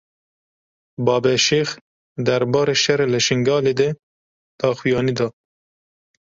Babe 1.05 1.33
Şêx 1.45 1.69
derbarê 2.25 2.75
şerê 2.83 3.05
li 3.13 3.19
Şingalê 3.27 3.73
de 3.79 3.89
daxuyanî 4.59 5.13
da. 5.17 5.27